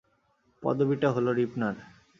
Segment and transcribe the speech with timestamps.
[0.63, 1.75] পদবিটা হল রিপনার।